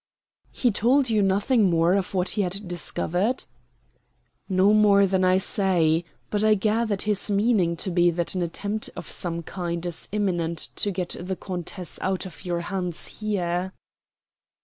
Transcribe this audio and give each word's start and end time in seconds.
"He 0.51 0.71
told 0.71 1.11
you 1.11 1.21
nothing 1.21 1.69
more 1.69 1.93
of 1.93 2.15
what 2.15 2.29
he 2.29 2.41
had 2.41 2.67
discovered?" 2.67 3.45
"No 4.49 4.73
more 4.73 5.05
than 5.05 5.23
I 5.23 5.37
say. 5.37 6.05
But 6.31 6.43
I 6.43 6.55
gathered 6.55 7.03
his 7.03 7.29
meaning 7.29 7.75
to 7.77 7.91
be 7.91 8.09
that 8.09 8.33
an 8.33 8.41
attempt 8.41 8.89
of 8.95 9.11
some 9.11 9.43
kind 9.43 9.85
is 9.85 10.09
imminent 10.11 10.57
to 10.77 10.89
get 10.89 11.15
the 11.19 11.35
countess 11.35 11.99
out 12.01 12.25
of 12.25 12.41
our 12.49 12.61
hands 12.61 13.19
here." 13.19 13.73